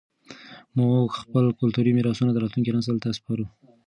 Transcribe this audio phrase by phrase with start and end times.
[0.77, 3.45] موږ خپل کلتوري میراثونه راتلونکي نسل ته سپارو.